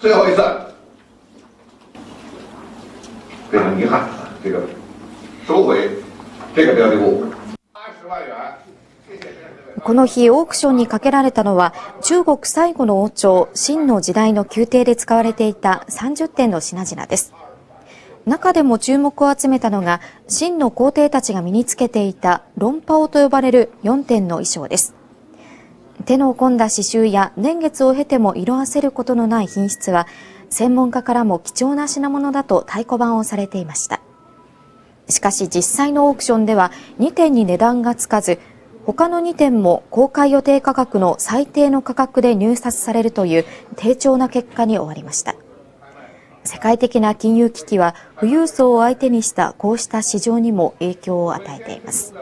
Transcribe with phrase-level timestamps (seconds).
[0.00, 0.42] 最后一次，
[3.50, 4.02] 非常遗憾，
[4.42, 4.60] 这个
[5.46, 5.88] 收回
[6.54, 7.24] 这个标的物。
[9.82, 17.34] この日、オークションにかけられたのは、中国最後の王朝、秦の時代の宮廷で使われていた30点の品々です。
[18.24, 24.94] 中でも注目を集めたのが、秦の皇帝たちが身につけていた論破王と呼ばれる4点の衣装です。
[26.06, 30.06] 手の込んだ刺繍や年月を経ても色あせることのない品質は、
[30.50, 34.00] 専門家からも貴重な品物だと太鼓判をされていました。
[35.08, 38.38] しかし実際のオークションでは2点に値段がつかず、
[38.86, 43.44] 他の2点も公開予定価格の最低の価格で入札されるという
[43.76, 45.34] 低調な結果に終わりました。
[46.44, 52.12] 世界的な金融危機は富裕層を相手にしたこうした市場にも影響を与えています。